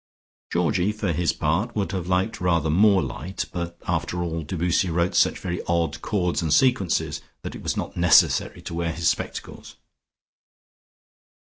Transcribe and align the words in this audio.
Georgie, 0.51 0.91
for 0.91 1.11
his 1.11 1.31
part, 1.31 1.75
would 1.75 1.91
have 1.91 2.07
liked 2.07 2.41
rather 2.41 2.71
more 2.71 3.03
light, 3.03 3.45
but 3.53 3.77
after 3.87 4.23
all 4.23 4.41
Debussy 4.41 4.89
wrote 4.89 5.13
such 5.13 5.37
very 5.37 5.61
odd 5.67 6.01
chords 6.01 6.41
and 6.41 6.51
sequences 6.51 7.21
that 7.43 7.53
it 7.53 7.61
was 7.61 7.77
not 7.77 7.95
necessary 7.95 8.63
to 8.63 8.73
wear 8.73 8.93
his 8.93 9.07
spectacles. 9.07 9.75